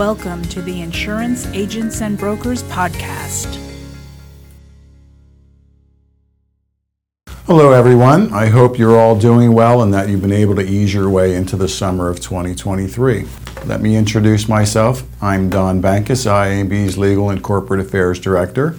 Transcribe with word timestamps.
Welcome 0.00 0.40
to 0.44 0.62
the 0.62 0.80
Insurance 0.80 1.46
Agents 1.48 2.00
and 2.00 2.16
Brokers 2.16 2.62
Podcast. 2.62 3.58
Hello, 7.44 7.72
everyone. 7.72 8.32
I 8.32 8.46
hope 8.46 8.78
you're 8.78 8.98
all 8.98 9.14
doing 9.14 9.52
well 9.52 9.82
and 9.82 9.92
that 9.92 10.08
you've 10.08 10.22
been 10.22 10.32
able 10.32 10.54
to 10.54 10.62
ease 10.62 10.94
your 10.94 11.10
way 11.10 11.34
into 11.34 11.54
the 11.54 11.68
summer 11.68 12.08
of 12.08 12.18
2023. 12.18 13.26
Let 13.66 13.82
me 13.82 13.94
introduce 13.94 14.48
myself. 14.48 15.02
I'm 15.22 15.50
Don 15.50 15.82
Bankus, 15.82 16.26
IAB's 16.26 16.96
Legal 16.96 17.28
and 17.28 17.42
Corporate 17.42 17.80
Affairs 17.80 18.18
Director, 18.18 18.76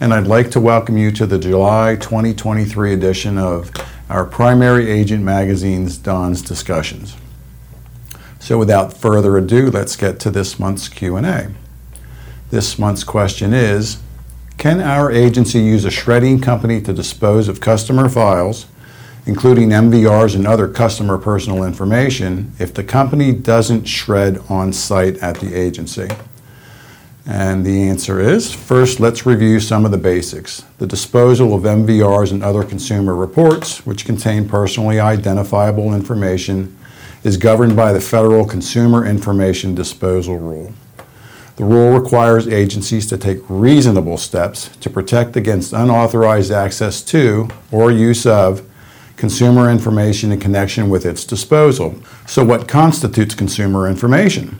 and 0.00 0.14
I'd 0.14 0.26
like 0.26 0.50
to 0.52 0.60
welcome 0.60 0.96
you 0.96 1.10
to 1.10 1.26
the 1.26 1.38
July 1.38 1.96
2023 1.96 2.94
edition 2.94 3.36
of 3.36 3.70
our 4.08 4.24
primary 4.24 4.90
agent 4.90 5.22
magazine's 5.22 5.98
Don's 5.98 6.40
Discussions. 6.40 7.16
So 8.44 8.58
without 8.58 8.92
further 8.92 9.38
ado, 9.38 9.70
let's 9.70 9.96
get 9.96 10.20
to 10.20 10.30
this 10.30 10.58
month's 10.58 10.86
Q&A. 10.90 11.48
This 12.50 12.78
month's 12.78 13.02
question 13.02 13.54
is, 13.54 13.96
can 14.58 14.82
our 14.82 15.10
agency 15.10 15.60
use 15.60 15.86
a 15.86 15.90
shredding 15.90 16.42
company 16.42 16.82
to 16.82 16.92
dispose 16.92 17.48
of 17.48 17.62
customer 17.62 18.06
files, 18.06 18.66
including 19.24 19.70
MVRs 19.70 20.34
and 20.34 20.46
other 20.46 20.68
customer 20.68 21.16
personal 21.16 21.64
information, 21.64 22.52
if 22.58 22.74
the 22.74 22.84
company 22.84 23.32
doesn't 23.32 23.86
shred 23.86 24.42
on 24.50 24.74
site 24.74 25.16
at 25.22 25.40
the 25.40 25.54
agency? 25.54 26.10
And 27.24 27.64
the 27.64 27.88
answer 27.88 28.20
is 28.20 28.52
first, 28.52 29.00
let's 29.00 29.24
review 29.24 29.58
some 29.58 29.86
of 29.86 29.90
the 29.90 29.96
basics. 29.96 30.66
The 30.76 30.86
disposal 30.86 31.54
of 31.54 31.62
MVRs 31.62 32.30
and 32.30 32.44
other 32.44 32.62
consumer 32.62 33.14
reports, 33.14 33.86
which 33.86 34.04
contain 34.04 34.46
personally 34.46 35.00
identifiable 35.00 35.94
information, 35.94 36.76
is 37.24 37.38
governed 37.38 37.74
by 37.74 37.90
the 37.92 38.00
Federal 38.00 38.44
Consumer 38.44 39.06
Information 39.06 39.74
Disposal 39.74 40.38
Rule. 40.38 40.72
The 41.56 41.64
rule 41.64 41.98
requires 41.98 42.46
agencies 42.46 43.06
to 43.06 43.16
take 43.16 43.38
reasonable 43.48 44.18
steps 44.18 44.68
to 44.76 44.90
protect 44.90 45.34
against 45.34 45.72
unauthorized 45.72 46.52
access 46.52 47.00
to 47.04 47.48
or 47.72 47.90
use 47.90 48.26
of 48.26 48.68
consumer 49.16 49.70
information 49.70 50.32
in 50.32 50.40
connection 50.40 50.90
with 50.90 51.06
its 51.06 51.24
disposal. 51.24 51.98
So, 52.26 52.44
what 52.44 52.68
constitutes 52.68 53.34
consumer 53.34 53.88
information? 53.88 54.58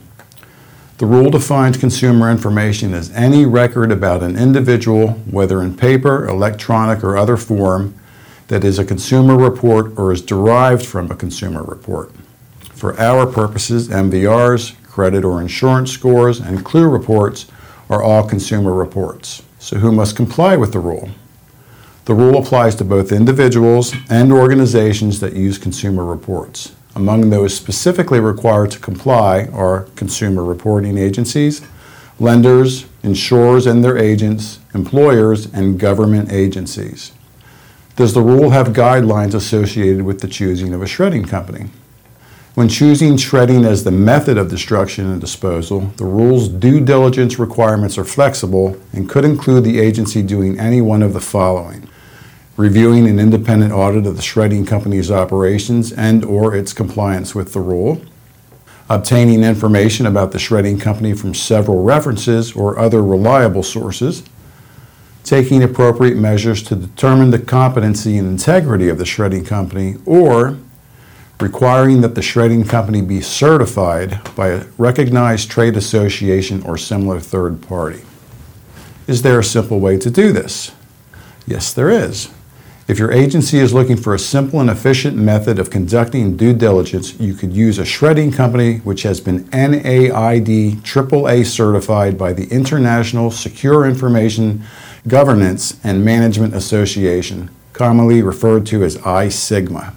The 0.99 1.07
rule 1.07 1.31
defines 1.31 1.77
consumer 1.77 2.31
information 2.31 2.95
as 2.95 3.11
any 3.11 3.45
record 3.45 3.91
about 3.91 4.23
an 4.23 4.39
individual, 4.39 5.09
whether 5.31 5.61
in 5.61 5.77
paper, 5.77 6.27
electronic, 6.27 7.03
or 7.03 7.17
other 7.17 7.37
form, 7.37 7.95
that 8.47 8.65
is 8.65 8.79
a 8.79 8.85
consumer 8.85 9.37
report 9.37 9.99
or 9.99 10.13
is 10.13 10.23
derived 10.23 10.87
from 10.87 11.11
a 11.11 11.17
consumer 11.17 11.65
report. 11.65 12.13
For 12.75 12.99
our 12.99 13.27
purposes, 13.27 13.89
MVRs, 13.89 14.75
credit 14.85 15.25
or 15.25 15.41
insurance 15.41 15.93
scores, 15.93 16.41
and 16.41 16.65
CLUE 16.65 16.89
reports 16.89 17.47
are 17.89 18.03
all 18.03 18.29
consumer 18.29 18.73
reports. 18.73 19.43
So, 19.59 19.79
who 19.79 19.93
must 19.93 20.17
comply 20.17 20.57
with 20.57 20.73
the 20.73 20.81
rule? 20.81 21.11
The 22.05 22.15
rule 22.15 22.37
applies 22.37 22.75
to 22.77 22.85
both 22.85 23.13
individuals 23.13 23.95
and 24.11 24.31
organizations 24.33 25.21
that 25.21 25.35
use 25.35 25.57
consumer 25.57 26.05
reports. 26.05 26.73
Among 26.95 27.31
those 27.31 27.57
specifically 27.57 28.21
required 28.21 28.71
to 28.73 28.79
comply 28.79 29.47
are 29.53 29.89
consumer 29.97 30.45
reporting 30.45 30.99
agencies, 30.99 31.63
lenders, 32.21 32.87
insurers 33.03 33.67
and 33.67 33.85
their 33.85 33.99
agents, 33.99 34.59
employers, 34.75 35.47
and 35.53 35.79
government 35.79 36.33
agencies. 36.33 37.13
Does 37.97 38.15
the 38.15 38.23
rule 38.23 38.51
have 38.51 38.69
guidelines 38.69 39.35
associated 39.35 40.03
with 40.03 40.21
the 40.21 40.29
choosing 40.29 40.75
of 40.75 40.83
a 40.83 40.87
shredding 40.87 41.25
company? 41.25 41.71
When 42.55 42.69
choosing 42.69 43.17
shredding 43.17 43.65
as 43.65 43.83
the 43.83 43.91
method 43.91 44.39
of 44.39 44.49
destruction 44.49 45.11
and 45.11 45.21
disposal, 45.21 45.81
the 45.97 46.05
rule's 46.05 46.47
due 46.47 46.79
diligence 46.79 47.37
requirements 47.37 47.99
are 47.99 48.05
flexible 48.05 48.81
and 48.93 49.09
could 49.09 49.25
include 49.25 49.65
the 49.65 49.81
agency 49.81 50.23
doing 50.23 50.57
any 50.61 50.81
one 50.81 51.03
of 51.03 51.15
the 51.15 51.21
following. 51.21 51.89
Reviewing 52.57 53.09
an 53.09 53.19
independent 53.19 53.73
audit 53.73 54.07
of 54.07 54.15
the 54.15 54.23
shredding 54.23 54.65
company's 54.65 55.11
operations 55.11 55.91
and 55.91 56.25
or 56.25 56.55
its 56.55 56.73
compliance 56.73 57.35
with 57.35 57.55
the 57.55 57.61
rule. 57.61 58.01
Obtaining 58.89 59.43
information 59.43 60.07
about 60.07 60.31
the 60.31 60.39
shredding 60.39 60.79
company 60.79 61.13
from 61.13 61.35
several 61.35 61.83
references 61.83 62.53
or 62.53 62.79
other 62.79 63.03
reliable 63.03 63.65
sources. 63.65 64.23
Taking 65.25 65.65
appropriate 65.65 66.17
measures 66.17 66.63
to 66.65 66.77
determine 66.77 67.33
the 67.33 67.41
competency 67.41 68.17
and 68.17 68.29
integrity 68.29 68.89
of 68.89 68.99
the 68.99 69.07
shredding 69.07 69.45
company 69.45 69.97
or 70.07 70.57
requiring 71.41 72.01
that 72.01 72.15
the 72.15 72.23
shredding 72.23 72.65
company 72.65 73.03
be 73.03 73.21
certified 73.21 74.21
by 74.35 74.49
a 74.49 74.65
recognized 74.79 75.51
trade 75.51 75.77
association 75.77 76.63
or 76.63 76.79
similar 76.79 77.21
third 77.21 77.61
party. 77.63 78.03
Is 79.07 79.23
there 79.23 79.39
a 79.39 79.45
simple 79.45 79.81
way 79.81 79.99
to 79.99 80.11
do 80.11 80.33
this? 80.33 80.73
Yes, 81.47 81.73
there 81.73 81.91
is. 81.91 82.31
If 82.87 82.99
your 82.99 83.11
agency 83.11 83.59
is 83.59 83.73
looking 83.73 83.97
for 83.97 84.15
a 84.15 84.19
simple 84.19 84.61
and 84.61 84.69
efficient 84.69 85.17
method 85.17 85.59
of 85.59 85.71
conducting 85.71 86.37
due 86.37 86.53
diligence, 86.53 87.19
you 87.19 87.33
could 87.35 87.53
use 87.53 87.79
a 87.79 87.85
shredding 87.85 88.31
company 88.31 88.79
which 88.79 89.03
has 89.05 89.21
been 89.21 89.49
NAID 89.51 90.83
AAA 90.83 91.47
certified 91.47 92.19
by 92.19 92.35
the 92.35 92.47
International 92.49 93.31
Secure 93.31 93.87
Information 93.87 94.65
Governance 95.09 95.79
and 95.83 96.05
Management 96.05 96.55
Association, 96.55 97.49
commonly 97.73 98.23
referred 98.23 98.67
to 98.67 98.85
as 98.85 98.99
ISIGMA. 98.99 99.95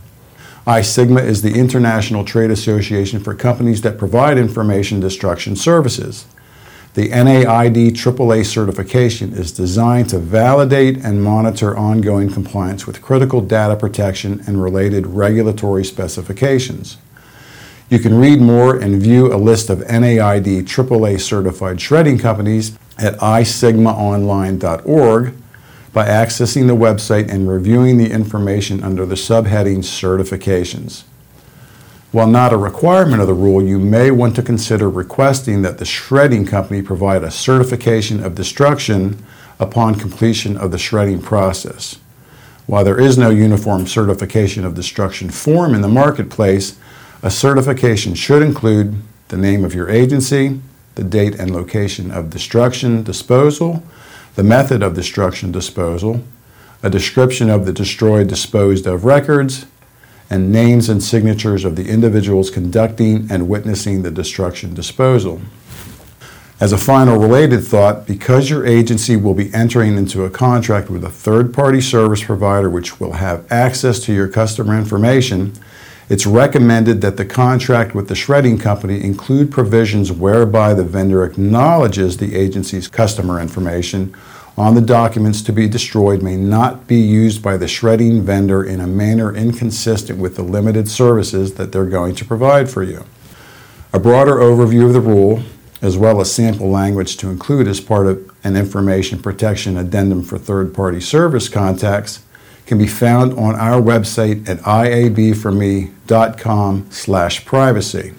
ISIGMA 0.68 1.24
is 1.24 1.42
the 1.42 1.54
International 1.54 2.24
Trade 2.26 2.52
Association 2.52 3.22
for 3.22 3.34
companies 3.34 3.82
that 3.84 3.98
provide 3.98 4.38
information 4.38 5.00
destruction 5.00 5.56
services. 5.56 6.26
The 6.94 7.08
NAID 7.08 7.96
AAA 7.96 8.46
certification 8.46 9.32
is 9.32 9.54
designed 9.54 10.10
to 10.10 10.20
validate 10.20 10.98
and 11.06 11.24
monitor 11.24 11.78
ongoing 11.78 12.30
compliance 12.30 12.86
with 12.86 13.02
critical 13.02 13.40
data 13.40 13.78
protection 13.78 14.44
and 14.46 14.62
related 14.62 15.08
regulatory 15.08 15.86
specifications. 15.86 16.98
You 17.90 18.00
can 18.00 18.20
read 18.20 18.42
more 18.42 18.78
and 18.78 19.02
view 19.02 19.34
a 19.34 19.38
list 19.38 19.70
of 19.70 19.88
NAID 19.88 20.68
AAA 20.68 21.22
certified 21.22 21.80
shredding 21.80 22.20
companies 22.20 22.78
at 22.98 23.14
isigmaonline.org 23.20 25.34
by 25.97 26.06
accessing 26.06 26.68
the 26.68 26.75
website 26.75 27.28
and 27.28 27.50
reviewing 27.50 27.97
the 27.97 28.12
information 28.12 28.84
under 28.84 29.03
the 29.03 29.16
subheading 29.16 29.80
Certifications. 29.80 31.06
While 32.12 32.28
not 32.28 32.53
a 32.53 32.58
requirement 32.58 33.19
of 33.19 33.25
the 33.25 33.34
rule, 33.34 33.63
you 33.63 33.80
may 33.80 34.12
want 34.12 34.36
to 34.36 34.44
consider 34.44 34.91
requesting 34.91 35.63
that 35.63 35.80
the 35.80 35.86
shredding 35.86 36.46
company 36.46 36.84
provide 36.84 37.24
a 37.24 37.31
certification 37.31 38.24
of 38.24 38.36
destruction 38.36 39.25
upon 39.59 39.96
completion 39.96 40.56
of 40.56 40.69
the 40.69 40.78
shredding 40.78 41.19
process. 41.19 41.97
While 42.68 42.84
there 42.84 43.02
is 43.02 43.18
no 43.18 43.31
uniform 43.31 43.88
certification 43.88 44.66
of 44.66 44.75
destruction 44.75 45.31
form 45.31 45.74
in 45.74 45.81
the 45.81 45.88
marketplace, 45.88 46.78
a 47.24 47.31
certification 47.31 48.13
should 48.13 48.44
include 48.44 49.02
the 49.30 49.38
name 49.38 49.66
of 49.66 49.74
your 49.74 49.90
agency, 49.90 50.62
the 50.94 51.03
date 51.03 51.34
and 51.40 51.50
location 51.50 52.12
of 52.12 52.30
destruction 52.30 53.02
disposal, 53.02 53.81
the 54.38 54.44
method 54.44 54.84
of 54.84 54.94
destruction 54.94 55.52
disposal, 55.52 56.24
a 56.84 56.92
description 56.92 57.50
of 57.50 57.66
the 57.66 57.74
destroyed 57.74 58.28
disposed 58.28 58.86
of 58.86 59.03
records, 59.03 59.66
and 60.30 60.52
names 60.52 60.90
and 60.90 61.02
signatures 61.02 61.66
of 61.66 61.75
the 61.75 61.90
individuals 61.90 62.52
conducting 62.52 63.28
and 63.31 63.50
witnessing 63.50 64.03
the 64.03 64.12
destruction 64.12 64.75
disposal. 64.75 65.42
As 66.59 66.72
a 66.72 66.78
final 66.78 67.18
related 67.18 67.64
thought, 67.64 68.06
because 68.06 68.48
your 68.48 68.64
agency 68.64 69.16
will 69.16 69.34
be 69.34 69.52
entering 69.56 69.98
into 69.98 70.24
a 70.24 70.30
contract 70.30 70.92
with 70.92 71.04
a 71.04 71.09
third 71.09 71.52
party 71.52 71.81
service 71.81 72.24
provider 72.24 72.69
which 72.69 73.00
will 73.00 73.14
have 73.14 73.52
access 73.52 74.00
to 74.02 74.14
your 74.14 74.28
customer 74.28 74.78
information, 74.78 75.54
it's 76.09 76.25
recommended 76.25 77.01
that 77.01 77.18
the 77.18 77.25
contract 77.25 77.94
with 77.94 78.07
the 78.07 78.16
shredding 78.16 78.57
company 78.57 79.03
include 79.03 79.51
provisions 79.51 80.12
whereby 80.12 80.74
the 80.74 80.83
vendor 80.83 81.25
acknowledges 81.25 82.18
the 82.18 82.36
agency's 82.36 82.88
customer 82.88 83.42
information 83.42 84.15
on 84.57 84.74
the 84.74 84.81
documents 84.81 85.42
to 85.44 85.51
be 85.51 85.68
destroyed 85.68 86.24
may 86.24 86.36
not 86.36 86.88
be 86.88 87.00
used 87.00 87.44
by 87.44 87.57
the 87.57 87.68
shredding 87.68 88.24
vendor 88.24 88.63
in 88.63 88.80
a 88.80 88.88
manner 88.88 89.36
inconsistent 89.36 90.18
with 90.18 90.36
the 90.36 90.42
limited 90.42 90.88
services 90.88 91.56
that 91.56 91.71
they're 91.71 91.86
going 91.86 92.15
to 92.15 92.25
provide 92.25 92.69
for 92.69 92.81
you. 92.81 93.06
A 93.94 94.00
broader 94.00 94.36
overview 94.36 94.88
of 94.88 94.94
the 94.94 95.01
rule, 95.01 95.44
as 95.81 95.95
well 95.95 96.19
as 96.19 96.33
sample 96.33 96.69
language 96.69 97.18
to 97.18 97.30
include 97.30 97.68
as 97.68 97.80
part 97.80 98.07
of 98.07 98.31
an 98.44 98.56
information 98.56 99.21
protection 99.21 99.77
addendum 99.77 100.24
for 100.24 100.39
third 100.39 100.74
party 100.74 101.01
service 101.01 101.50
contacts, 101.50 102.24
can 102.68 102.78
be 102.78 102.88
found 102.88 103.34
on 103.34 103.56
our 103.56 103.81
website 103.81 104.48
at 104.48 104.60
iabforme.com 104.60 106.92
slash 106.92 107.44
privacy. 107.46 108.14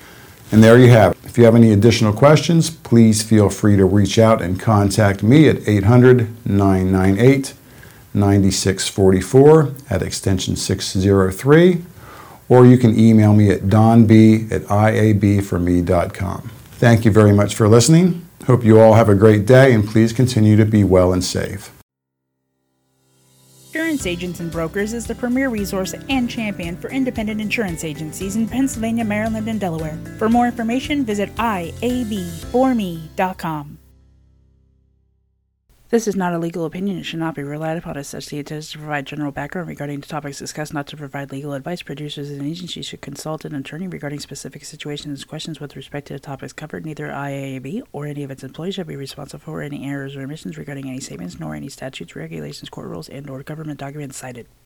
And 0.50 0.64
there 0.64 0.78
you 0.78 0.88
have 0.88 1.12
it. 1.12 1.18
If 1.24 1.36
you 1.36 1.44
have 1.44 1.54
any 1.54 1.72
additional 1.72 2.14
questions, 2.14 2.70
please 2.70 3.22
feel 3.22 3.50
free 3.50 3.76
to 3.76 3.84
reach 3.84 4.18
out 4.18 4.40
and 4.40 4.58
contact 4.58 5.22
me 5.22 5.46
at 5.48 5.68
800 5.68 6.46
998 6.46 7.52
9644 8.14 9.74
at 9.90 10.00
extension 10.02 10.56
603, 10.56 11.84
or 12.48 12.64
you 12.66 12.78
can 12.78 12.98
email 12.98 13.34
me 13.34 13.50
at 13.50 13.68
donb 13.68 14.04
at 14.04 14.62
iabforme.com. 14.62 16.50
Thank 16.72 17.04
you 17.04 17.10
very 17.10 17.32
much 17.32 17.54
for 17.54 17.68
listening. 17.68 18.26
Hope 18.46 18.64
you 18.64 18.80
all 18.80 18.94
have 18.94 19.10
a 19.10 19.14
great 19.14 19.44
day 19.44 19.74
and 19.74 19.86
please 19.86 20.14
continue 20.14 20.56
to 20.56 20.64
be 20.64 20.82
well 20.82 21.12
and 21.12 21.22
safe. 21.22 21.77
Insurance 23.68 24.06
Agents 24.06 24.40
and 24.40 24.50
Brokers 24.50 24.94
is 24.94 25.06
the 25.06 25.14
premier 25.14 25.50
resource 25.50 25.94
and 26.08 26.30
champion 26.30 26.74
for 26.74 26.88
independent 26.88 27.38
insurance 27.38 27.84
agencies 27.84 28.34
in 28.34 28.48
Pennsylvania, 28.48 29.04
Maryland, 29.04 29.46
and 29.46 29.60
Delaware. 29.60 29.98
For 30.16 30.30
more 30.30 30.46
information, 30.46 31.04
visit 31.04 31.28
iab4me.com. 31.36 33.77
This 35.90 36.06
is 36.06 36.14
not 36.14 36.34
a 36.34 36.38
legal 36.38 36.66
opinion 36.66 36.98
and 36.98 37.06
should 37.06 37.18
not 37.18 37.34
be 37.34 37.42
relied 37.42 37.78
upon 37.78 37.96
as 37.96 38.08
such. 38.08 38.26
The 38.26 38.38
intent 38.38 38.58
is 38.58 38.70
to 38.72 38.78
provide 38.78 39.06
general 39.06 39.32
background 39.32 39.68
regarding 39.68 40.00
the 40.00 40.06
topics 40.06 40.38
discussed, 40.38 40.74
not 40.74 40.86
to 40.88 40.98
provide 40.98 41.32
legal 41.32 41.54
advice. 41.54 41.80
Producers 41.80 42.28
and 42.28 42.42
agencies 42.42 42.84
should 42.84 43.00
consult 43.00 43.46
an 43.46 43.54
attorney 43.54 43.88
regarding 43.88 44.20
specific 44.20 44.66
situations 44.66 45.22
and 45.22 45.28
questions 45.28 45.60
with 45.60 45.76
respect 45.76 46.08
to 46.08 46.12
the 46.12 46.20
topics 46.20 46.52
covered. 46.52 46.84
Neither 46.84 47.08
IAAB 47.08 47.84
or 47.92 48.04
any 48.04 48.22
of 48.22 48.30
its 48.30 48.44
employees 48.44 48.74
shall 48.74 48.84
be 48.84 48.96
responsible 48.96 49.40
for 49.40 49.62
any 49.62 49.86
errors 49.88 50.14
or 50.14 50.20
omissions 50.20 50.58
regarding 50.58 50.90
any 50.90 51.00
statements, 51.00 51.40
nor 51.40 51.54
any 51.54 51.70
statutes, 51.70 52.14
regulations, 52.14 52.68
court 52.68 52.88
rules, 52.88 53.08
and/or 53.08 53.42
government 53.42 53.80
documents 53.80 54.18
cited. 54.18 54.46